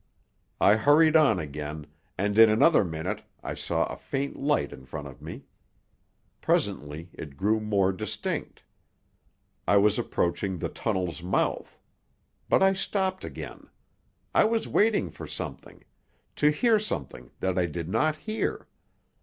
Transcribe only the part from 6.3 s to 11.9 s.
Presently it grew more distinct. I was approaching the tunnel's mouth.